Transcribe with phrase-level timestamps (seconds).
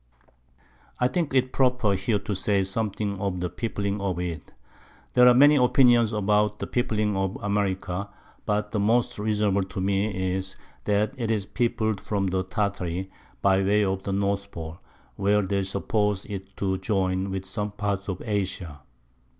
[0.99, 4.51] I think it proper here to say something of the peopling of it.
[5.13, 8.09] There are many Opinions about the peopling of America,
[8.47, 13.11] but the most reasonable to me is, that it was peopled from Tartary
[13.43, 14.79] by way of the North Pole,
[15.17, 18.81] where they suppose it to join with some part of Asia.